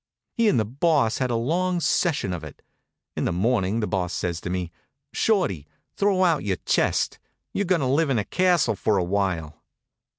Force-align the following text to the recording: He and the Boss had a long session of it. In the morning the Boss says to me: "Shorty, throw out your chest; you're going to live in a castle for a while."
He 0.33 0.47
and 0.49 0.59
the 0.59 0.65
Boss 0.65 1.19
had 1.19 1.29
a 1.29 1.35
long 1.35 1.79
session 1.79 2.33
of 2.33 2.43
it. 2.43 2.63
In 3.15 3.25
the 3.25 3.31
morning 3.31 3.81
the 3.81 3.87
Boss 3.87 4.13
says 4.13 4.41
to 4.41 4.49
me: 4.49 4.71
"Shorty, 5.13 5.67
throw 5.95 6.23
out 6.23 6.43
your 6.43 6.57
chest; 6.65 7.19
you're 7.53 7.65
going 7.65 7.81
to 7.81 7.85
live 7.87 8.09
in 8.09 8.17
a 8.17 8.25
castle 8.25 8.75
for 8.75 8.97
a 8.97 9.03
while." 9.03 9.61